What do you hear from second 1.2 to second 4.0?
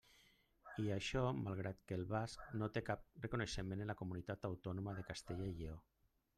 malgrat que el basc no té cap reconeixement en la